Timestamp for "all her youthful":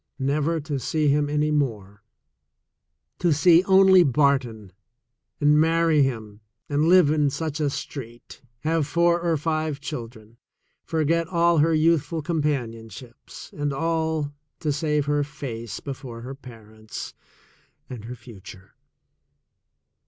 11.27-12.23